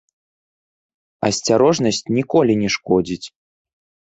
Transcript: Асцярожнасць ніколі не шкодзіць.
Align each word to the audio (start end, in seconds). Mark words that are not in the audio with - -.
Асцярожнасць 1.29 2.01
ніколі 2.17 2.53
не 2.63 2.69
шкодзіць. 2.79 3.27